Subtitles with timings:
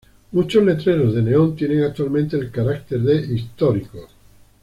[0.31, 4.09] Muchos letreros de neón tienen actualmente el carácter de históricos.